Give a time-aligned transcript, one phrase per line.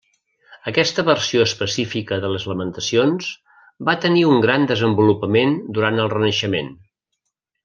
[0.69, 3.29] Aquesta versió específica de les lamentacions,
[3.91, 6.75] va tenir un gran desenvolupament durant el renaixement.